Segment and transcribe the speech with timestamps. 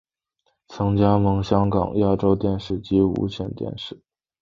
[0.67, 4.01] 曾加盟香港亚洲电视及无线电视。